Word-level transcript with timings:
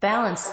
Balance. 0.00 0.48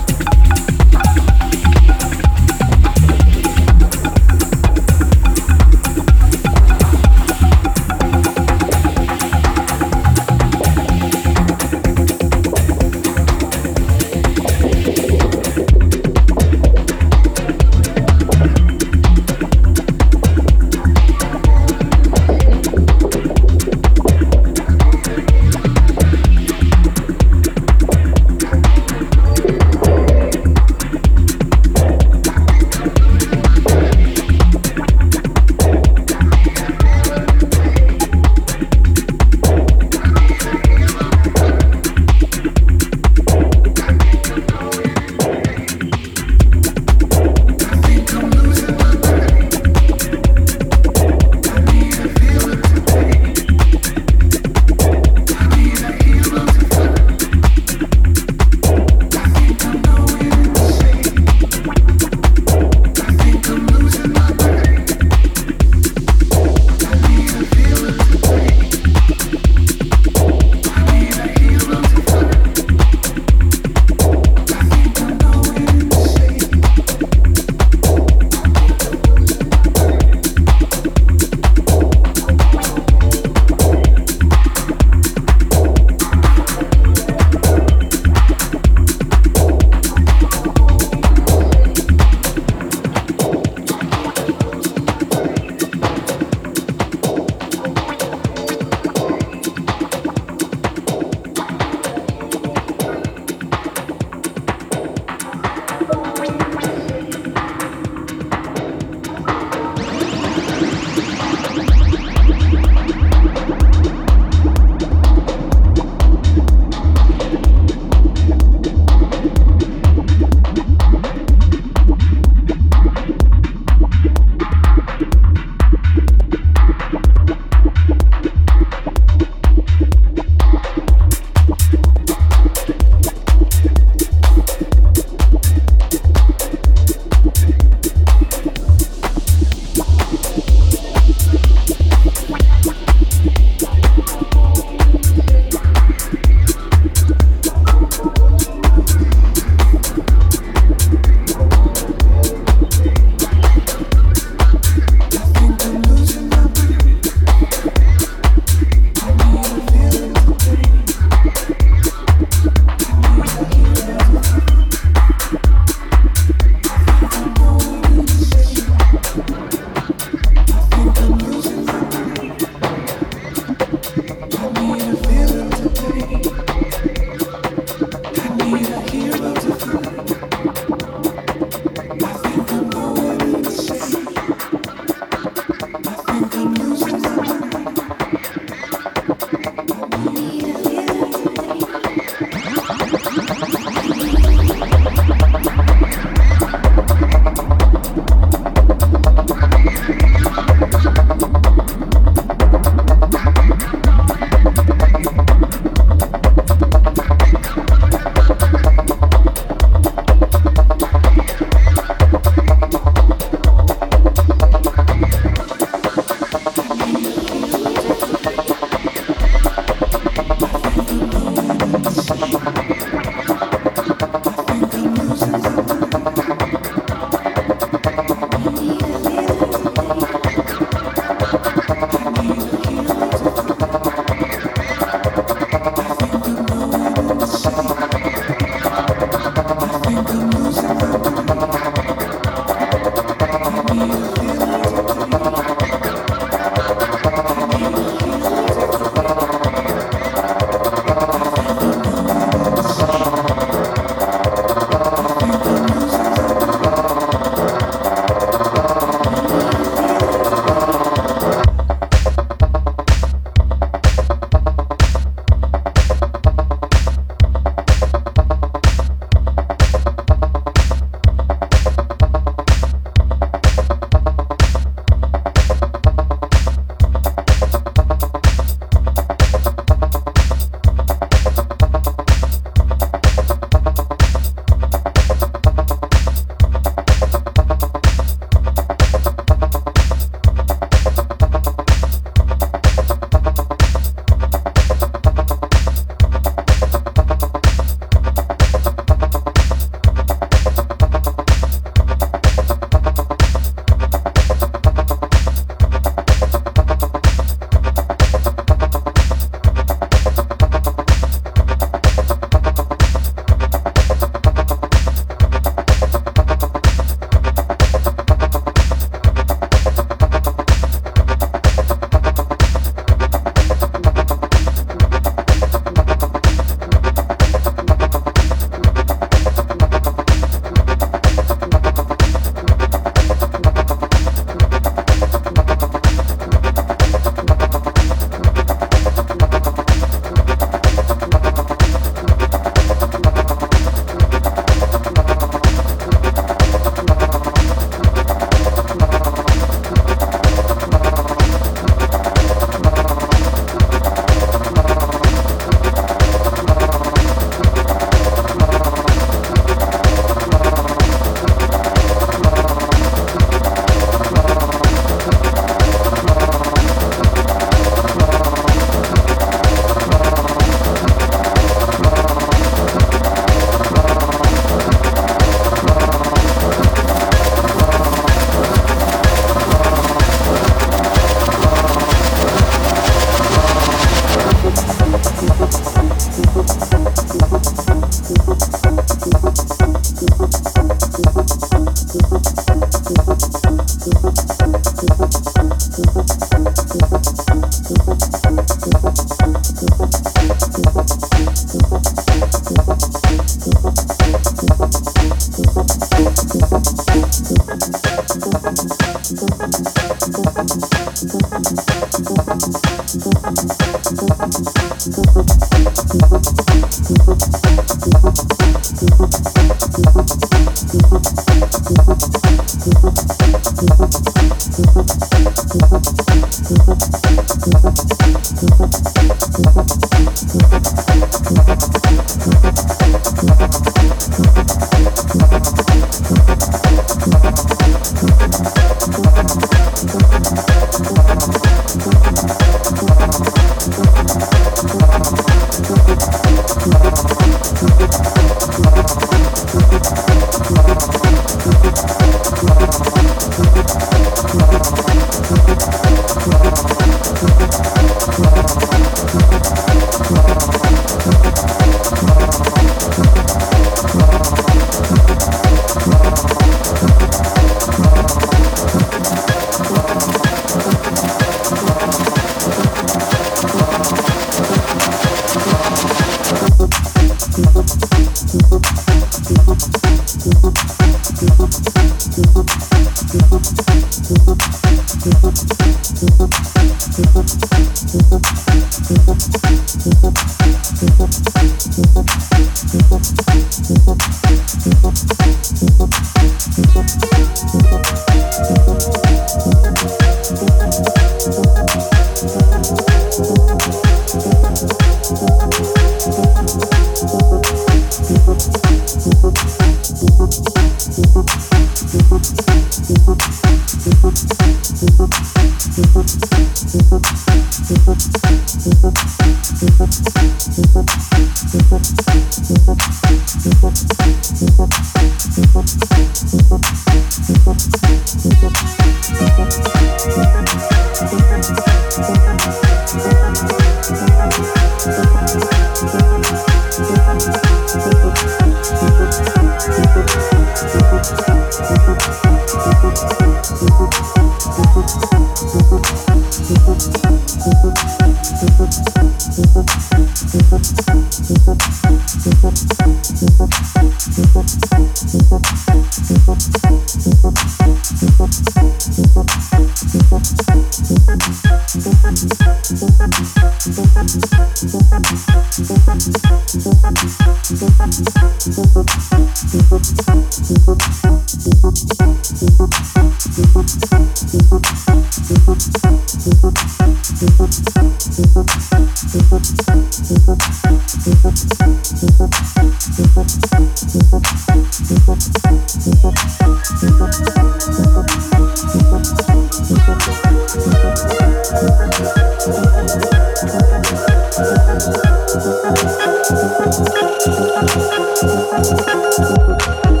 Música 599.21 600.00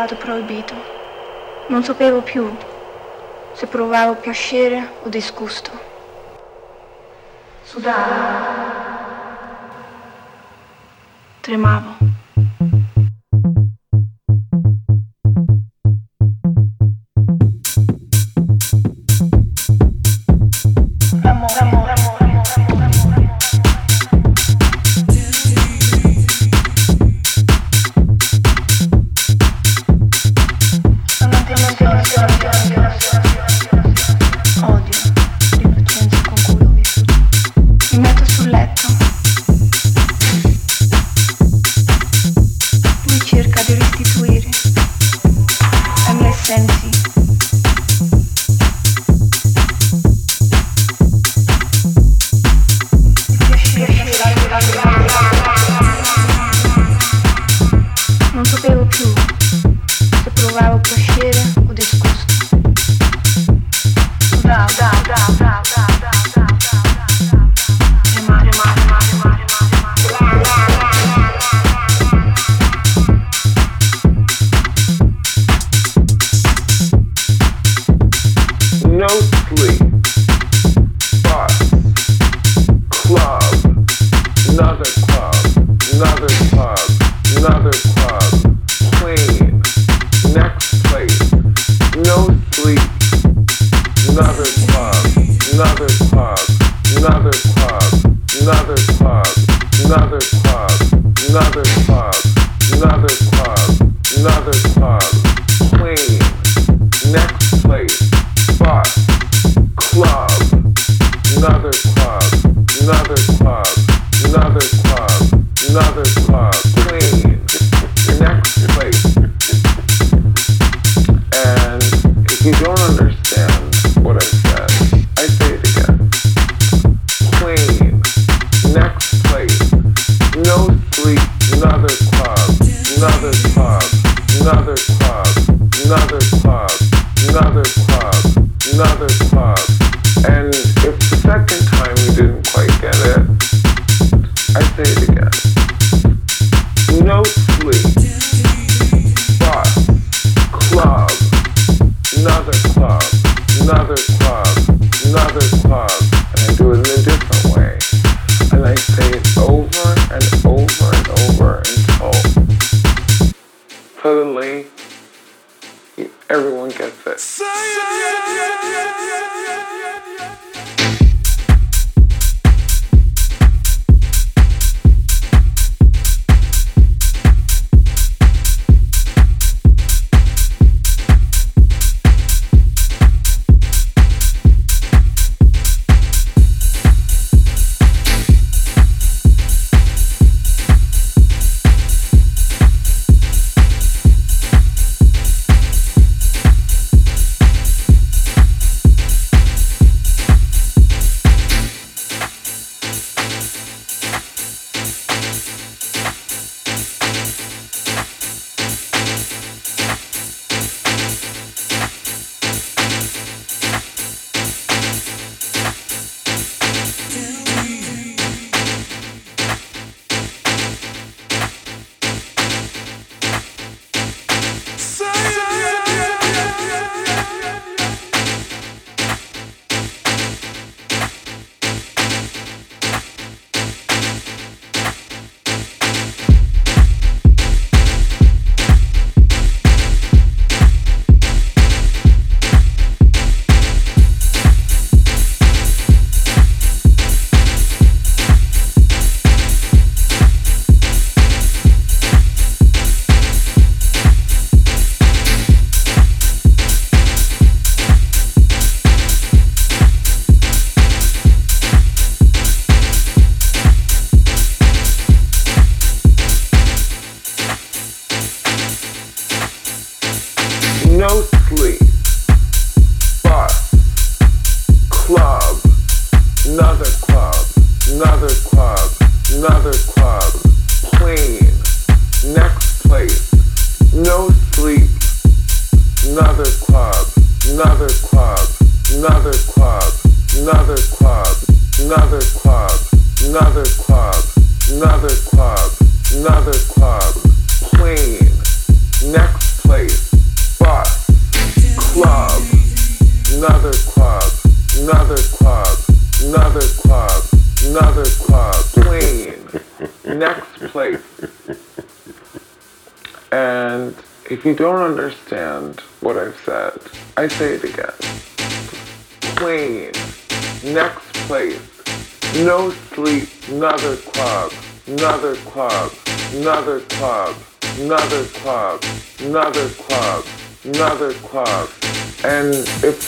stato 0.00 0.16
proibito. 0.16 0.74
Non 1.66 1.84
sapevo 1.84 2.22
più 2.22 2.50
se 3.52 3.66
provavo 3.66 4.14
piacere 4.14 4.92
o 5.02 5.08
disgusto. 5.10 5.88
another 7.76 8.19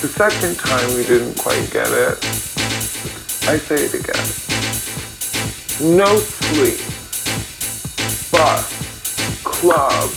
the 0.03 0.09
second 0.09 0.59
time 0.59 0.91
you 0.97 1.05
didn't 1.05 1.39
quite 1.39 1.71
get 1.71 1.87
it, 1.87 2.19
I 3.47 3.57
say 3.57 3.87
it 3.87 3.95
again. 3.95 4.27
No 5.79 6.17
sleep, 6.19 6.83
bus, 8.33 8.67
club, 9.45 10.11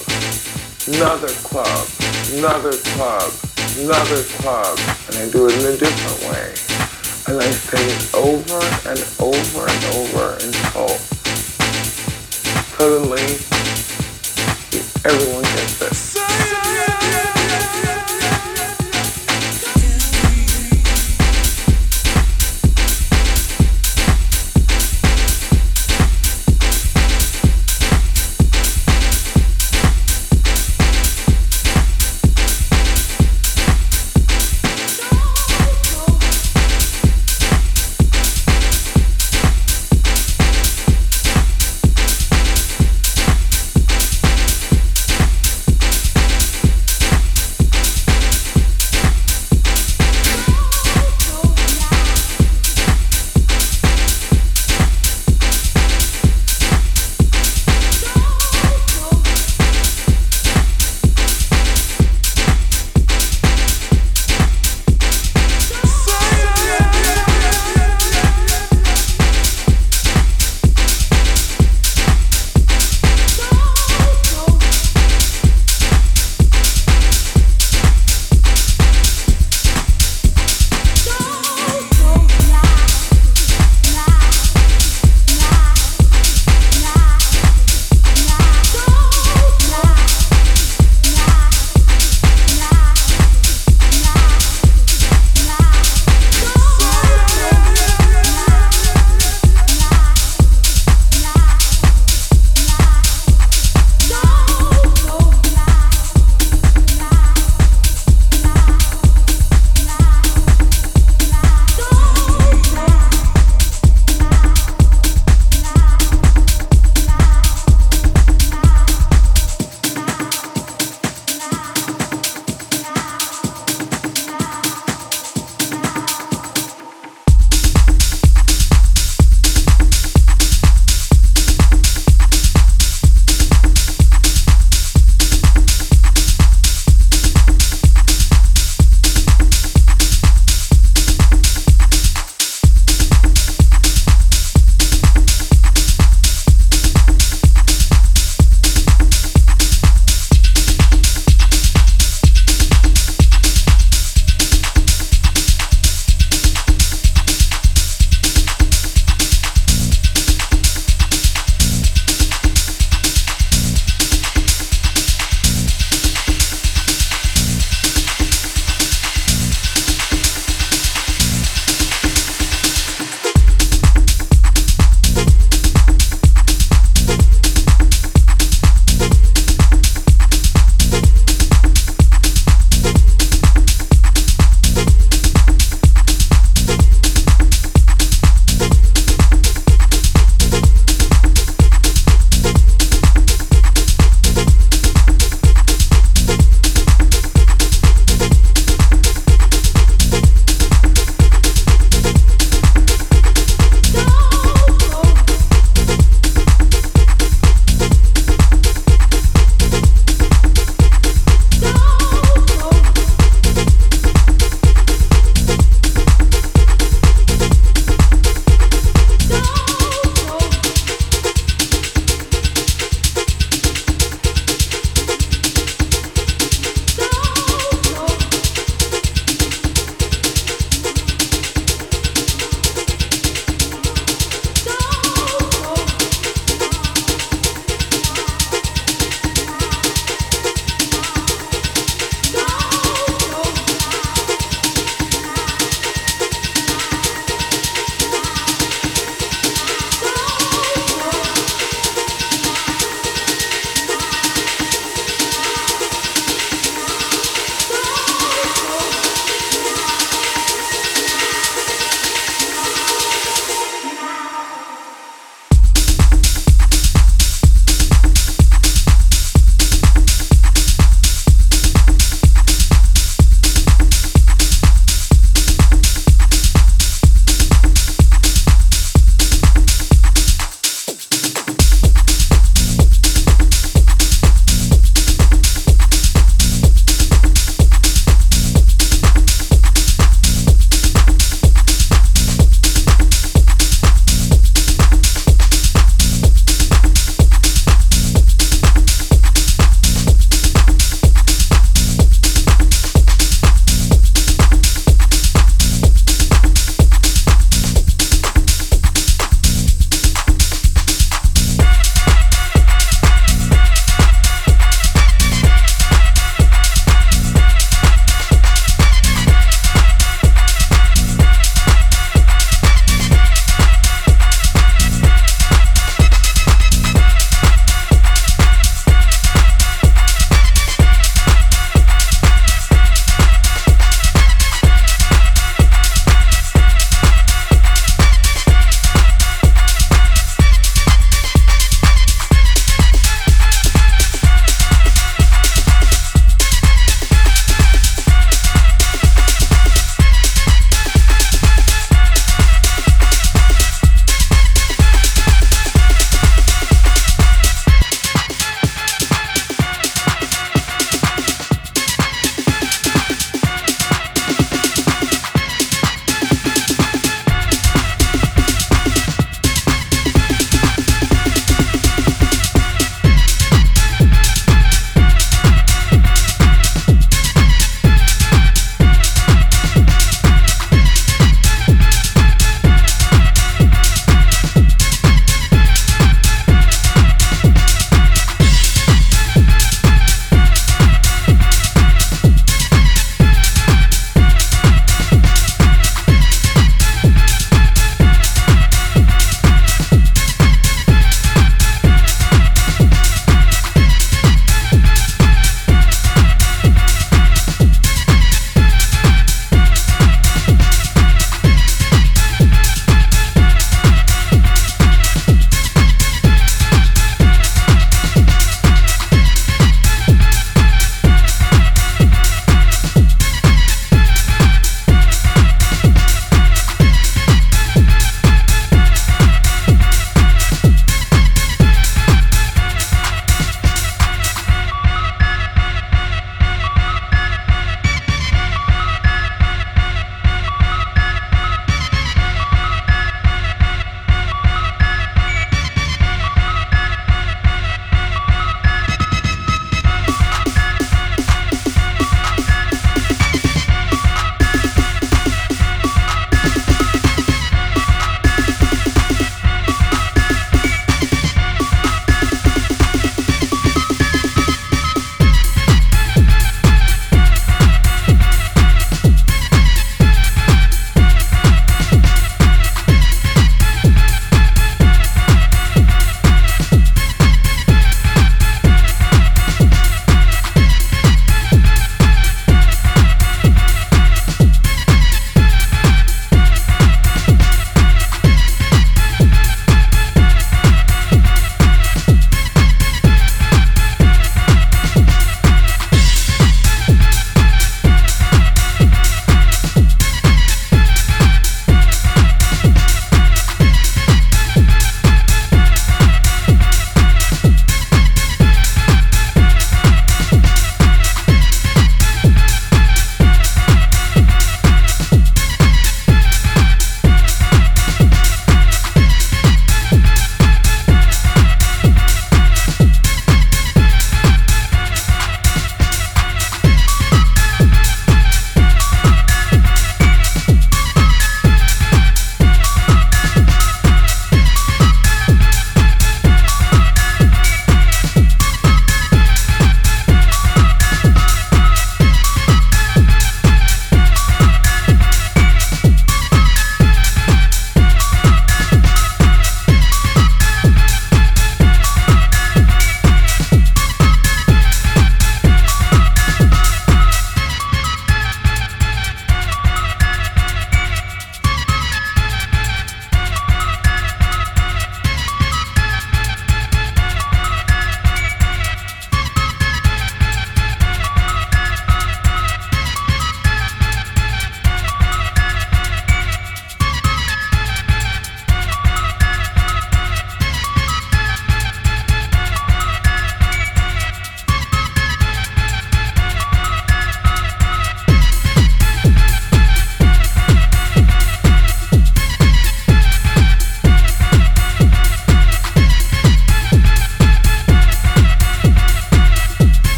another 0.90 1.30
club, 1.46 1.88
another 2.34 2.74
club, 2.98 3.32
another 3.78 4.24
club. 4.42 4.80
And 5.06 5.18
I 5.18 5.30
do 5.30 5.46
it 5.46 5.54
in 5.54 5.66
a 5.70 5.78
different 5.78 6.20
way. 6.34 6.50
And 7.28 7.38
I 7.40 7.52
say 7.52 7.86
it 7.86 8.10
over 8.16 8.58
and 8.90 8.98
over 9.22 9.70
and 9.70 9.86
over 10.02 10.34
until 10.42 10.98
suddenly 12.74 13.22
everyone 15.06 15.44
gets 15.44 15.82
it. 15.84 16.15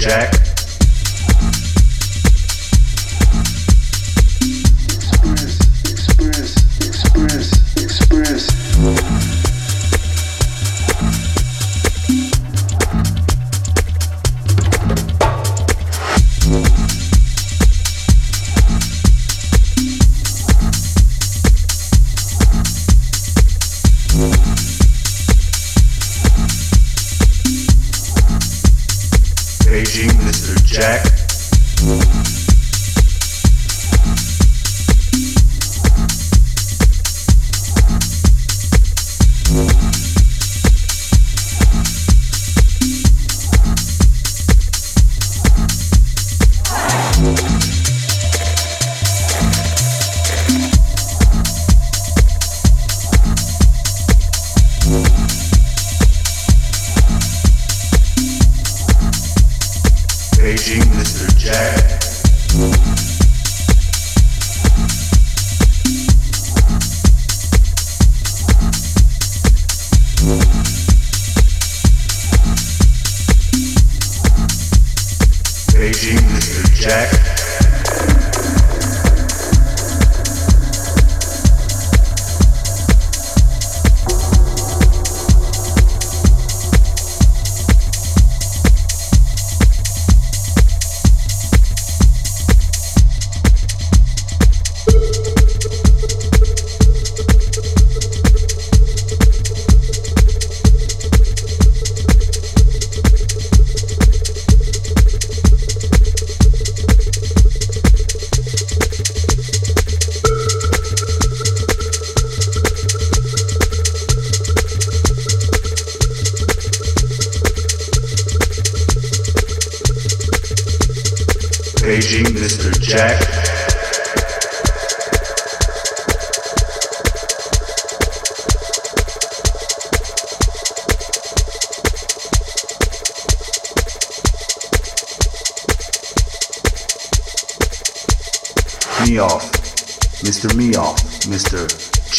Jack. 0.00 0.39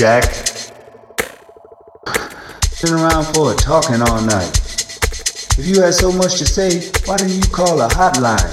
Been 0.02 0.18
around 2.96 3.26
for 3.36 3.54
a 3.54 3.56
talking 3.56 4.02
all 4.02 4.20
night. 4.26 4.50
If 5.60 5.68
you 5.68 5.80
had 5.80 5.94
so 5.94 6.12
much 6.12 6.40
to 6.40 6.46
say, 6.48 6.90
why 7.06 7.18
didn't 7.18 7.36
you 7.36 7.52
call 7.52 7.80
a 7.80 7.88
hotline? 7.88 8.50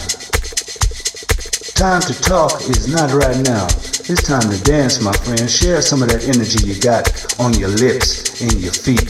Time 1.72 2.02
to 2.02 2.12
talk 2.20 2.60
is 2.68 2.92
not 2.92 3.14
right 3.14 3.38
now. 3.48 3.64
It's 3.64 4.22
time 4.22 4.42
to 4.42 4.62
dance, 4.62 5.00
my 5.00 5.14
friend. 5.24 5.48
Share 5.48 5.80
some 5.80 6.02
of 6.02 6.10
that 6.10 6.28
energy 6.28 6.68
you 6.68 6.78
got 6.82 7.08
on 7.40 7.54
your 7.54 7.70
lips 7.70 8.42
and 8.42 8.52
your 8.60 8.74
feet. 8.74 9.08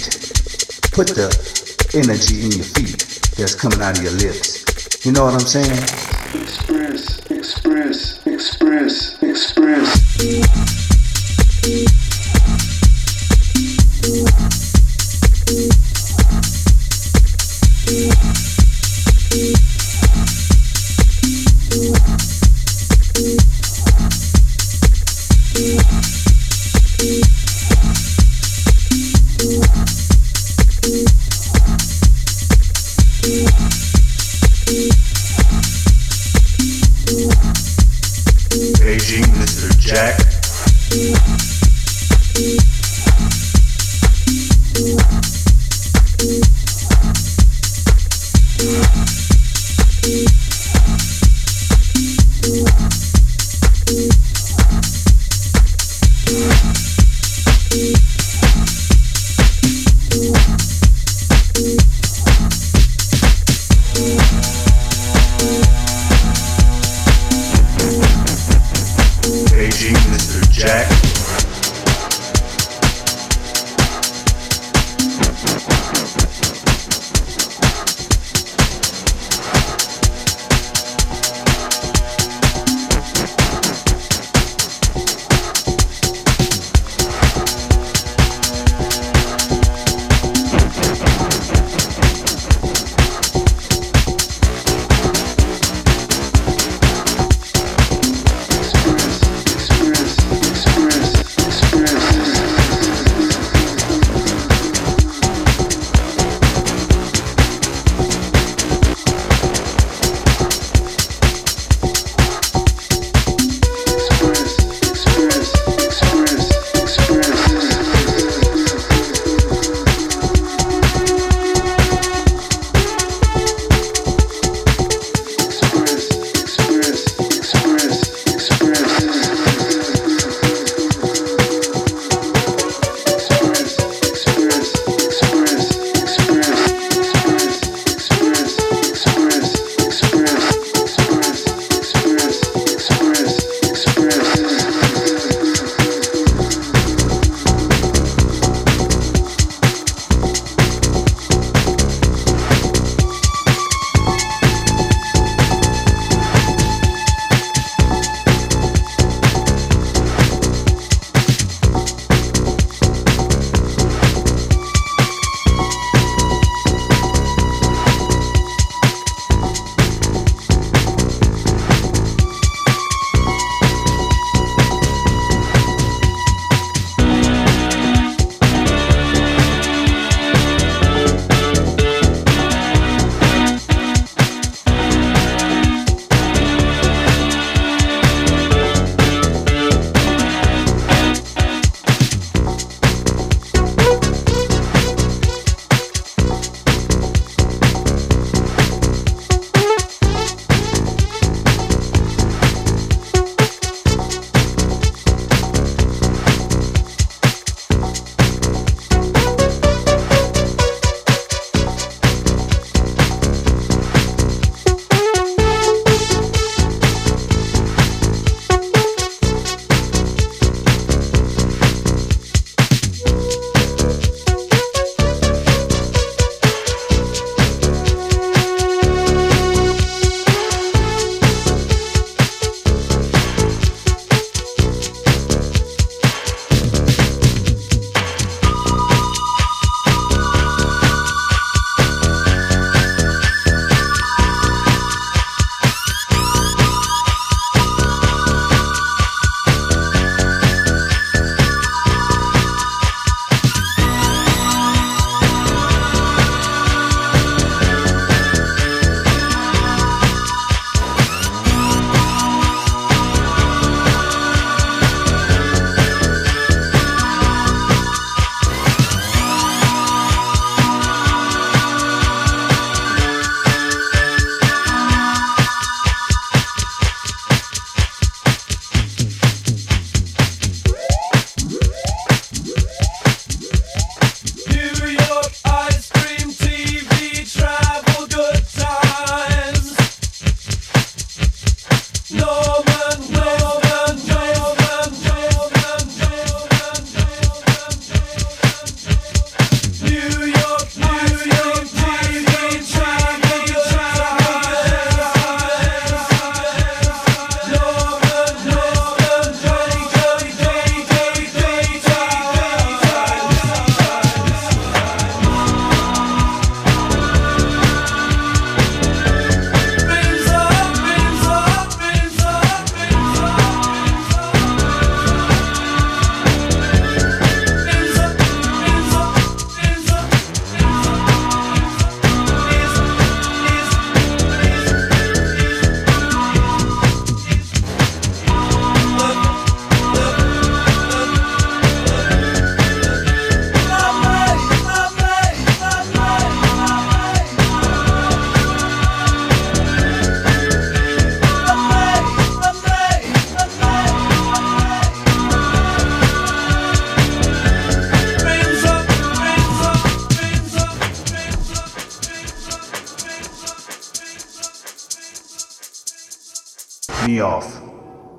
Put 0.95 1.09
the 1.19 1.35
energy 1.99 2.45
in 2.47 2.53
your 2.53 2.71
feet 2.71 3.35
that's 3.35 3.57
coming 3.57 3.83
out 3.83 3.99
of 3.99 4.05
your 4.05 4.15
lips. 4.15 5.05
You 5.05 5.11
know 5.11 5.25
what 5.25 5.35
I'm 5.35 5.41
saying? 5.41 5.73
Express, 5.73 6.47
express, 6.47 7.18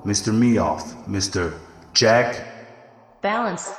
Mr. 0.09 0.33
Meoff, 0.33 0.81
Mr. 1.05 1.53
Jack. 1.93 2.43
Balance. 3.21 3.69